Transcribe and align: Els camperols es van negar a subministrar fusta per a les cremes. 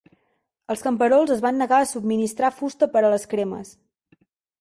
Els 0.73 0.79
camperols 0.85 1.33
es 1.35 1.43
van 1.43 1.59
negar 1.63 1.81
a 1.81 1.87
subministrar 1.91 2.51
fusta 2.63 2.87
per 2.97 3.05
a 3.05 3.13
les 3.15 3.27
cremes. 3.35 3.75